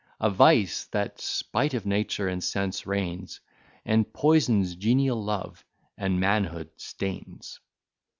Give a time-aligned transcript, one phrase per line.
[0.19, 0.85] A vice!
[0.85, 3.39] That spite of nature and sense reigns,
[3.85, 5.63] And poisons genial love,
[5.95, 7.59] and manhood stains.